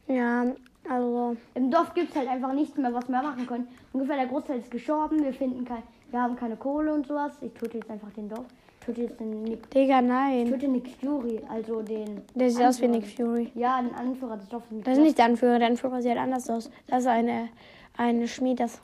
[0.07, 0.45] Ja,
[0.89, 1.35] also.
[1.55, 3.67] Im Dorf gibt es halt einfach nichts mehr, was wir machen können.
[3.93, 5.23] Ungefähr der Großteil ist gestorben.
[5.23, 7.33] Wir finden kein, wir haben keine Kohle und sowas.
[7.41, 8.45] Ich töte jetzt einfach den Dorf.
[8.79, 9.69] Ich töte jetzt den Nick.
[9.71, 10.47] Digga, Ich nein.
[10.47, 12.21] töte Nick Fury, also den.
[12.35, 12.87] Der sieht aus wie.
[12.87, 13.51] Nick Fury.
[13.55, 14.83] Ja, den Anführer des Dorfes.
[14.83, 15.57] Das ist nicht der Anführer.
[15.57, 16.69] Der Anführer sieht anders aus.
[16.87, 17.49] Das ist eine,
[17.97, 18.59] eine Schmied.
[18.59, 18.79] Das.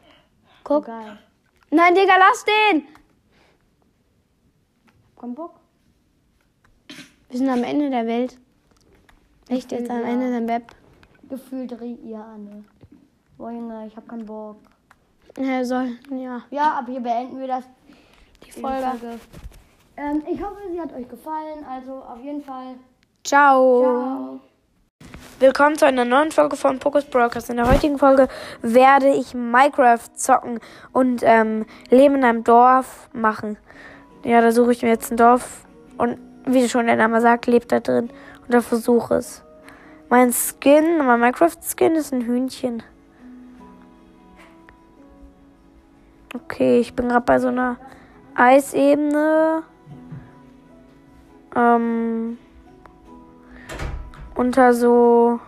[0.63, 0.85] Guck.
[0.85, 1.19] Geil.
[1.69, 2.83] Nein, Digga, lass den!
[5.21, 5.51] Komm, Bock.
[7.29, 8.39] Wir sind am Ende der Welt.
[9.49, 10.07] Echt jetzt am Ja.
[10.07, 10.71] Ende der Web.
[11.29, 12.65] Gefühlt dreht ihr an.
[13.37, 14.57] Boah, Junge, ich hab keinen Bock.
[15.37, 17.65] Er soll, ja, Ja, ab hier beenden wir das.
[18.43, 19.19] die die Folge.
[19.95, 21.63] Ähm, ich hoffe, sie hat euch gefallen.
[21.69, 22.73] Also auf jeden Fall.
[23.23, 23.81] Ciao.
[23.83, 24.39] Ciao.
[25.39, 27.47] willkommen zu einer neuen Folge von Pokus Brokers.
[27.49, 28.27] In der heutigen Folge
[28.63, 30.59] werde ich Minecraft zocken
[30.93, 33.57] und ähm, Leben in einem Dorf machen.
[34.23, 35.65] Ja, da suche ich mir jetzt ein Dorf
[35.97, 38.09] und wie schon der Name sagt, lebt da drin
[38.43, 39.43] und da versuche es.
[40.09, 42.83] Mein Skin, mein Minecraft-Skin ist ein Hühnchen.
[46.35, 47.77] Okay, ich bin gerade bei so einer
[48.35, 49.63] Eisebene.
[51.55, 52.37] Ähm,
[54.35, 55.39] unter so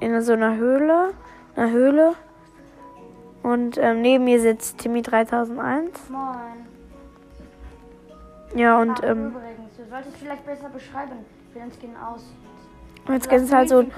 [0.00, 1.12] in so einer Höhle,
[1.56, 2.14] einer Höhle.
[3.42, 6.10] Und ähm, neben mir sitzt Timmy 3001.
[6.10, 6.69] Moin.
[8.54, 11.12] Ja, und Ach, ähm, übrigens, du solltest vielleicht besser beschreiben,
[11.52, 12.36] wie dein Skin aussieht.
[13.06, 13.92] gibt hast es halt so ein,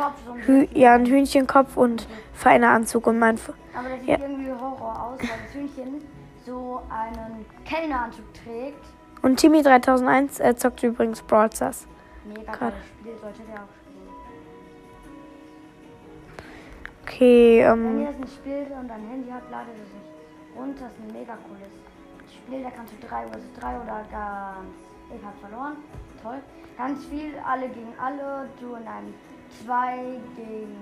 [0.47, 3.37] Hü ja, ein Hühnchenkopf und feiner Anzug und mein.
[3.37, 4.19] F Aber das sieht Ja.
[4.21, 6.03] irgendwie Horror aus, weil das Hühnchen
[6.45, 8.85] so einen Kellneranzug trägt.
[9.23, 11.87] Und Timmy 3001 äh, zockt übrigens Brawl Stars.
[12.27, 13.93] Mega geiles Spiel, solltet ihr auch spielen.
[17.05, 20.83] Okay, Wenn ähm, ihr das nicht spielt und ein Handy habt, ladet es nicht runter.
[20.85, 21.73] Das ist ein mega cooles
[22.33, 22.63] Spiel.
[22.63, 24.77] Da kannst du 3 vs 3 oder ganz.
[25.15, 25.77] Ich hab verloren.
[26.23, 26.41] Toll.
[26.79, 28.49] Ganz viel, alle gegen alle.
[28.61, 29.15] Du in einem
[29.65, 30.77] 2 gegen.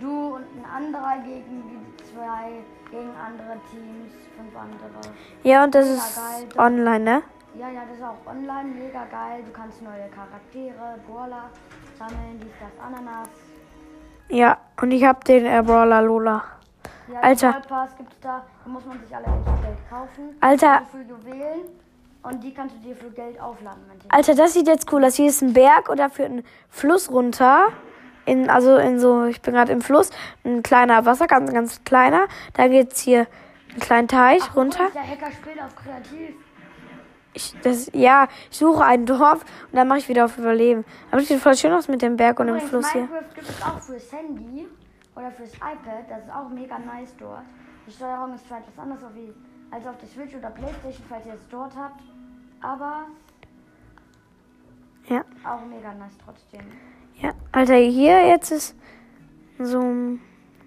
[0.00, 5.14] Du und ein anderer gegen die zwei, gegen andere Teams, fünf andere.
[5.42, 6.48] ja, und das ist geil.
[6.56, 7.22] online, ne?
[7.58, 9.42] Ja, ja, das ist auch online mega geil.
[9.44, 11.50] Du kannst neue Charaktere, Brawler
[11.98, 13.28] sammeln, dies, das, Ananas.
[14.28, 16.44] Ja, und ich hab den äh, Brawler Lola.
[17.12, 17.62] Ja, Alter.
[17.68, 18.44] Pass gibt es da.
[18.64, 20.36] Die muss man sich für Geld kaufen.
[20.40, 20.82] Alter.
[20.90, 21.68] Für Juwelen.
[22.22, 23.82] Und die kannst du dir für Geld aufladen.
[24.08, 25.14] Alter, das sieht jetzt cool aus.
[25.14, 27.68] Hier ist ein Berg und da führt ein Fluss runter.
[28.26, 30.10] In, also in so, ich bin gerade im Fluss,
[30.44, 32.26] ein kleiner Wasser, ganz, ganz kleiner.
[32.52, 33.26] Da geht's hier
[33.70, 34.88] einen kleinen Teich Ach, runter.
[34.92, 36.34] Der Hacker spielt auf kreativ.
[37.32, 40.84] Ich, das, ja, ich suche ein Dorf und dann mache ich wieder auf Überleben.
[41.10, 43.02] Aber das sieht voll schön aus mit dem Berg und dem Fluss hier.
[43.02, 44.66] Minecraft gibt es auch fürs Handy
[45.18, 46.08] oder fürs iPad.
[46.08, 47.42] Das ist auch mega nice dort.
[47.86, 49.00] Die Steuerung ist zwar etwas anders
[49.70, 52.00] als auf der Switch oder Playstation, falls ihr es dort habt.
[52.60, 53.06] Aber
[55.08, 56.60] Ja, auch mega nice trotzdem.
[57.16, 57.32] ja.
[57.52, 58.76] Alter, hier jetzt ist
[59.58, 60.20] so ein,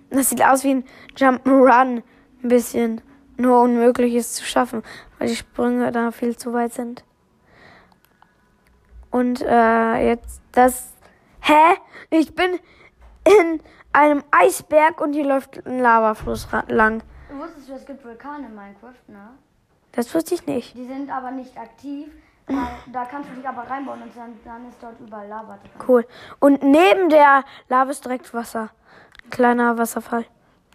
[0.10, 0.84] das sieht aus wie ein
[1.16, 2.04] Jump'n'Run.
[2.44, 3.02] Ein bisschen.
[3.38, 4.84] Nur unmöglich ist zu schaffen,
[5.18, 7.04] weil die Sprünge da viel zu weit sind.
[9.10, 10.94] Und äh, jetzt das.
[11.42, 11.78] Hä?
[12.10, 12.60] Ich bin
[13.26, 13.62] in
[13.94, 17.04] einem Eisberg und hier läuft ein Lavafluss lang.
[17.30, 19.30] Du wusstest, du, es gibt Vulkane in Minecraft, ne?
[19.92, 20.76] Das wusste ich nicht.
[20.76, 22.08] Die sind aber nicht aktiv.
[22.92, 25.88] Da kannst du dich aber reinbauen und dann, dann ist dort überall Lava drin.
[25.88, 26.08] Cool.
[26.40, 28.70] Und neben der Lava ist direkt Wasser.
[29.24, 30.26] Ein kleiner Wasserfall.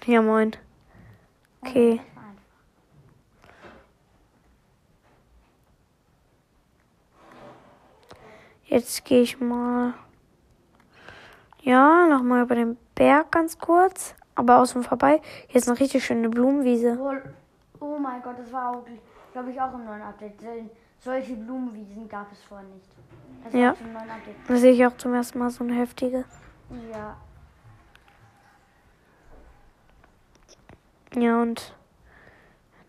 [0.06, 0.52] Ja, moin.
[1.62, 2.00] Okay.
[8.64, 9.94] Jetzt gehe ich mal.
[11.62, 14.16] Ja, nochmal über den Berg ganz kurz.
[14.34, 15.22] Aber außen vorbei.
[15.46, 16.98] Hier ist eine richtig schöne Blumenwiese.
[17.00, 17.14] Oh,
[17.80, 18.84] oh mein Gott, das war auch,
[19.32, 20.34] glaube ich, auch im neuen Update.
[20.98, 22.90] Solche Blumenwiesen gab es vorher nicht.
[23.44, 23.74] Das Ja.
[24.48, 26.24] Da sehe ich auch zum ersten Mal so eine heftige.
[26.90, 27.16] Ja.
[31.14, 31.74] Ja, und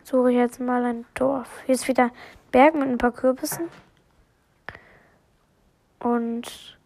[0.04, 1.50] suche ich jetzt mal ein Dorf.
[1.66, 2.12] Hier ist wieder ein
[2.52, 3.70] Berg mit ein paar Kürbissen.
[6.00, 6.78] Und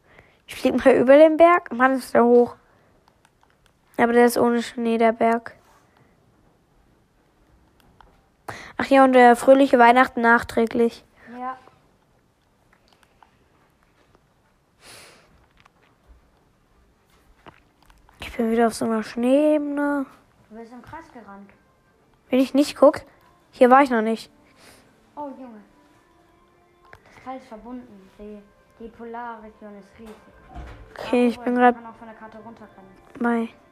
[0.46, 1.72] ich fliege mal über den Berg.
[1.72, 2.56] Mann, ist der hoch.
[4.02, 5.56] Aber der ist ohne Schnee, der Berg.
[8.78, 11.06] Ach ja, und der fröhliche Weihnachten nachträglich.
[11.40, 11.56] Ja.
[18.22, 20.08] Ich bin wieder auf so einer Schneeebene.
[20.50, 21.52] Du bist im Kreis gerannt.
[22.32, 23.02] Wenn ich nicht guck,
[23.52, 24.32] hier war ich noch nicht.
[25.16, 25.62] Oh, Junge.
[27.06, 28.10] Das Teil ist verbunden.
[28.18, 28.42] Die,
[28.80, 30.16] die Polarregion ist riesig.
[30.98, 33.71] Okay, ich Obwohl, bin gerade kann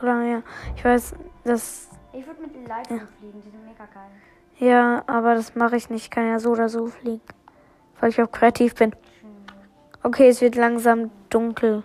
[0.00, 0.42] Polaria.
[0.76, 3.42] Ich weiß, das Ich würde mit den Leitungen fliegen.
[3.42, 4.10] Die sind mega geil.
[4.58, 6.04] Ja, aber das mache ich nicht.
[6.04, 7.20] Ich kann ja so oder so fliegen.
[8.00, 8.94] Weil ich auch kreativ bin.
[10.02, 11.82] Okay, es wird langsam dunkel.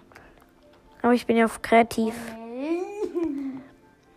[1.01, 2.15] Aber ich bin ja auf kreativ.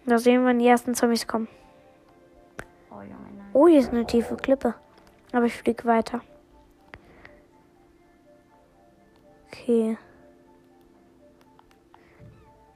[0.07, 1.49] Da sehen wir, wenn die ersten Zombies kommen.
[2.91, 2.95] Oh.
[3.53, 4.75] Oh, hier ist eine tiefe Klippe.
[5.33, 6.23] Aber ich fliege weiter.
[9.49, 9.99] Okay.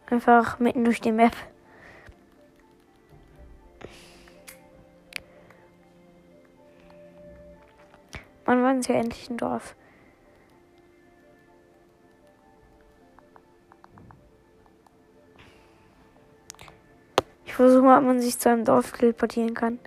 [0.06, 1.34] Einfach mitten durch die Map.
[8.44, 9.74] Wann waren sie endlich ein Dorf?
[17.46, 19.78] Ich versuche mal, ob man sich zu einem Dorf teleportieren kann.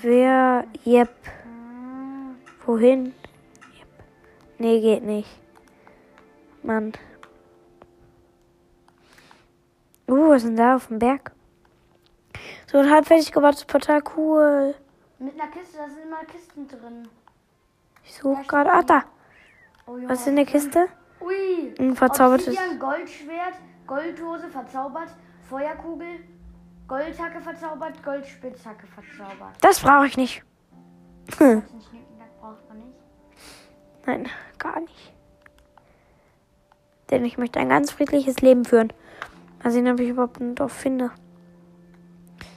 [0.00, 0.64] Wer?
[0.86, 1.10] Yep.
[2.64, 3.06] Wohin?
[3.06, 3.14] Yep.
[4.58, 5.28] Nee, geht nicht.
[6.62, 6.92] Mann.
[10.08, 11.32] Uh, was ist denn da auf dem Berg?
[12.70, 14.74] So ein halb fertig gebautes Portal, cool.
[15.18, 17.08] Mit einer Kiste, da sind immer Kisten drin.
[18.04, 18.72] Ich suche gerade.
[18.72, 19.04] Ah, da.
[19.86, 20.88] Oh, Junge, Was ist in der Kiste?
[21.20, 21.74] Ui.
[21.78, 22.48] Ein verzaubertes.
[22.48, 23.54] Obsidian, Goldschwert,
[23.86, 25.08] Goldhose verzaubert,
[25.48, 26.20] Feuerkugel,
[26.86, 29.56] Goldhacke verzaubert, Goldspitzhacke verzaubert.
[29.60, 30.42] Das brauche ich nicht.
[31.38, 31.62] Hm.
[32.18, 32.98] Das braucht man nicht.
[34.06, 35.17] Nein, gar nicht.
[37.10, 38.92] Denn ich möchte ein ganz friedliches Leben führen.
[39.62, 41.10] Mal sehen, ob ich überhaupt ein Dorf finde.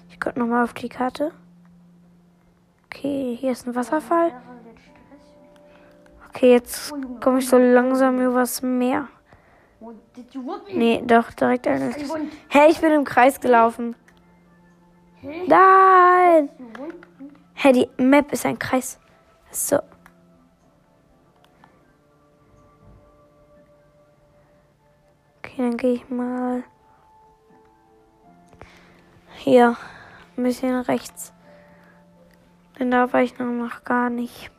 [0.10, 1.32] Ich gucke nochmal auf die Karte.
[2.86, 4.34] Okay, hier ist ein Wasserfall.
[6.30, 9.08] Okay, jetzt komme ich so langsam übers Meer.
[10.74, 11.90] Nee, doch, direkt eine.
[11.98, 13.96] You want, Hey, ich bin im Kreis gelaufen.
[15.22, 16.50] Nein!
[17.54, 19.00] Hey, die Map ist ein Kreis.
[19.52, 19.80] So.
[25.52, 26.64] Okay, dann gehe ich mal
[29.36, 29.76] hier
[30.38, 31.34] ein bisschen rechts.
[32.80, 34.50] Denn da war ich noch, gar nicht.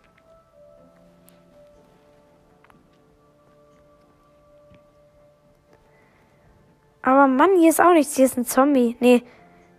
[7.01, 8.15] Aber Mann, hier ist auch nichts.
[8.17, 8.97] Hier ist ein Zombie.
[9.01, 9.23] Nee.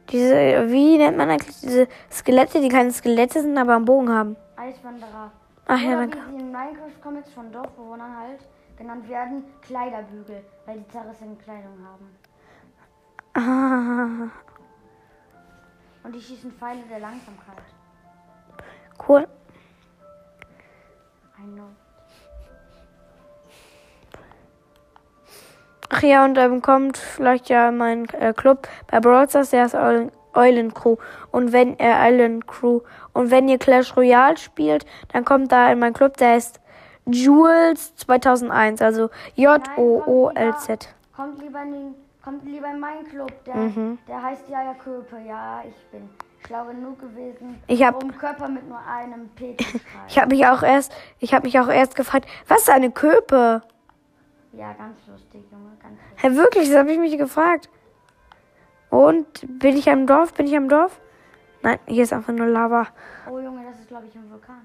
[0.10, 4.36] Diese, wie nennt man eigentlich diese Skelette, die keine Skelette sind, aber einen Bogen haben?
[4.56, 5.32] Eiswanderer.
[5.68, 6.18] Ach ja, Oder danke.
[6.18, 8.40] wie sie in Minecraft-Comics von Dorfbewohnern halt
[8.78, 12.10] genannt werden, Kleiderbügel, weil die zerrissene Kleidung haben.
[13.36, 14.30] Ah,
[16.04, 17.58] Und die schießen Pfeile der Langsamkeit.
[19.08, 19.28] cool.
[21.40, 21.70] I know.
[25.90, 29.76] Ach ja, und dann kommt vielleicht ja mein äh, Club bei Brawl Stars, der ist
[29.76, 30.96] Eulen, Eulen Crew.
[31.32, 32.82] Und wenn er Island Crew.
[33.14, 36.60] Und wenn ihr Clash Royale spielt, dann kommt da in mein Club, der ist
[37.06, 40.88] Jules 2001, also J-O-O-L-Z.
[41.16, 43.32] Kommt lieber in den, kommt lieber in meinen Club.
[43.46, 43.98] Der, Mhm.
[44.08, 45.18] der heißt Jaja Köpe.
[45.28, 46.10] Ja, ich bin
[46.46, 49.56] schlau genug gewesen, Ich hab- um Körper mit nur einem P.
[50.08, 53.62] Ich habe mich auch erst, ich habe mich auch erst gefragt, was ist eine Köpe?
[54.54, 56.24] ja, ganz lustig, Junge, ganz lustig.
[56.24, 57.70] Hä, wirklich, das habe ich mich gefragt.
[58.90, 59.26] Und
[59.60, 60.34] bin ich am Dorf?
[60.36, 61.02] Bin ich am Dorf?
[61.64, 62.88] Nein, hier ist einfach nur Lava.
[63.30, 64.62] Oh Junge, das ist glaube ich ein Vulkan.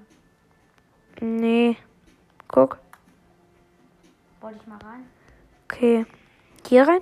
[1.21, 1.77] Nee.
[2.49, 2.77] Guck.
[4.41, 5.05] Wollte ich mal rein?
[5.65, 6.05] Okay.
[6.67, 7.01] Hier rein?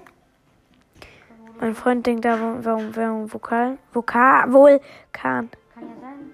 [1.59, 3.79] Mein Freund denkt da, warum ein Vokal?
[3.91, 4.53] Vokal?
[4.53, 5.49] Vulkan.
[5.73, 6.31] Kann ja sein.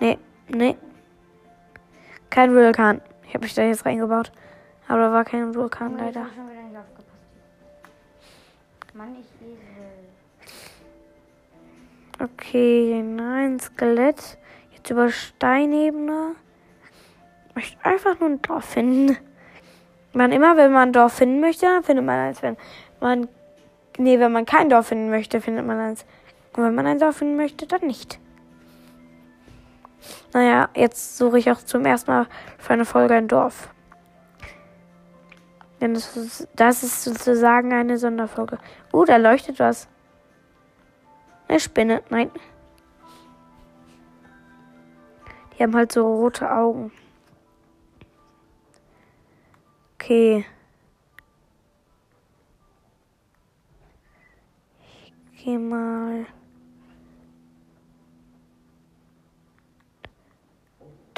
[0.00, 0.18] Nee,
[0.48, 0.76] nee.
[2.28, 3.00] Kein Vulkan.
[3.26, 4.30] Ich habe mich da jetzt reingebaut.
[4.86, 6.26] Aber da war kein Vulkan jetzt leider.
[6.26, 7.08] ich schon wieder nicht aufgepasst.
[8.94, 9.28] Mann, ich.
[12.20, 14.38] Okay, nein, Skelett.
[14.72, 16.34] Jetzt über Steinebene.
[17.58, 19.16] Möchte einfach nur ein Dorf finden.
[20.12, 22.40] Man immer, wenn man ein Dorf finden möchte, dann findet man eins.
[22.40, 22.56] Wenn
[23.00, 23.26] man,
[23.98, 26.06] nee, wenn man kein Dorf finden möchte, findet man eins.
[26.56, 28.20] Und wenn man ein Dorf finden möchte, dann nicht.
[30.32, 32.26] Naja, jetzt suche ich auch zum ersten Mal
[32.58, 33.74] für eine Folge ein Dorf.
[35.80, 38.58] Denn das ist, das ist sozusagen eine Sonderfolge.
[38.92, 39.88] Uh, da leuchtet was.
[41.48, 42.30] Eine Spinne, nein.
[45.58, 46.92] Die haben halt so rote Augen.
[50.08, 50.46] Okay.
[55.34, 56.24] Ich geh mal.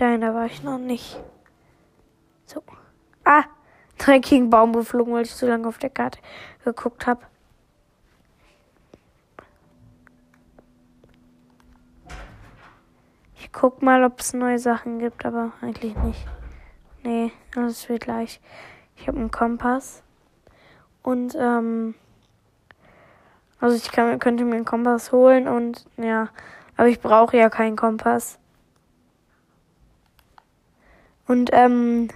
[0.01, 1.21] Nein, da war ich noch nicht.
[2.47, 2.65] So.
[3.23, 3.45] Ah!
[4.09, 6.19] Einen Baum geflogen, weil ich so lange auf der Karte
[6.65, 7.23] geguckt habe.
[13.37, 16.27] Ich guck mal, ob es neue Sachen gibt, aber eigentlich nicht.
[17.05, 18.41] Nee, alles wird gleich.
[19.01, 20.03] Ich habe einen Kompass.
[21.03, 21.95] Und, ähm.
[23.59, 26.29] Also ich kann, könnte mir einen Kompass holen und ja.
[26.77, 28.39] Aber ich brauche ja keinen Kompass.
[31.27, 32.09] Und, ähm.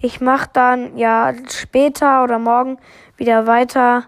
[0.00, 2.78] Ich mache dann ja später oder morgen
[3.16, 4.04] wieder weiter.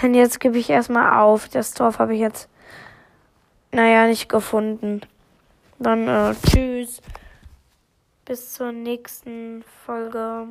[0.00, 1.48] Denn jetzt gebe ich erstmal auf.
[1.48, 2.48] Das Dorf habe ich jetzt,
[3.72, 5.00] naja, nicht gefunden.
[5.78, 7.00] Dann äh, tschüss.
[8.24, 10.48] Bis zur nächsten Folge.